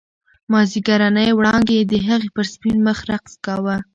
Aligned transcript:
مازیګرنۍ 0.51 1.29
وړانګې 1.33 1.79
د 1.91 1.93
هغې 2.07 2.29
پر 2.35 2.45
سپین 2.53 2.77
مخ 2.85 2.97
رقص 3.09 3.33
کاوه. 3.45 3.77